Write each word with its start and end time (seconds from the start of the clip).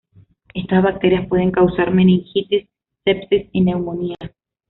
Estas 0.55 0.81
bacterias 0.83 1.27
pueden 1.27 1.51
causar 1.51 1.93
meningitis, 1.93 2.67
sepsis 3.05 3.47
y 3.51 3.61
neumonía. 3.61 4.15